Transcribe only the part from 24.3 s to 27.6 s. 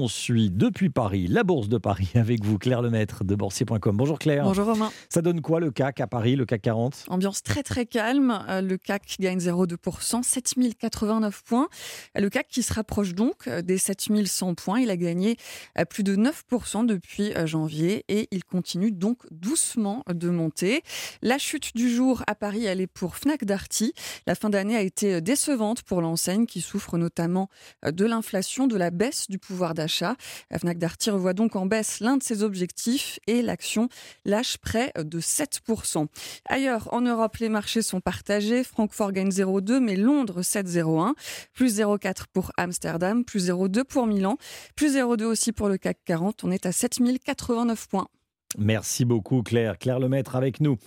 fin d'année a été décevante pour l'enseigne qui souffre notamment